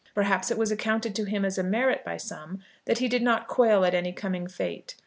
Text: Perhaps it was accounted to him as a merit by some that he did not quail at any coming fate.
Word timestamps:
Perhaps 0.15 0.49
it 0.49 0.57
was 0.57 0.71
accounted 0.71 1.13
to 1.13 1.25
him 1.25 1.45
as 1.45 1.59
a 1.59 1.63
merit 1.63 2.03
by 2.03 2.17
some 2.17 2.63
that 2.85 2.97
he 2.97 3.07
did 3.07 3.21
not 3.21 3.47
quail 3.47 3.85
at 3.85 3.93
any 3.93 4.11
coming 4.11 4.47
fate. 4.47 4.95